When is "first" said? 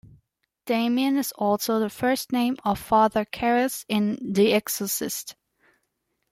1.91-2.31